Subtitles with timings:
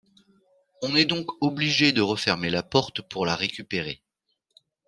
[0.81, 4.01] On est donc obligé de refermer la porte pour la récupérer.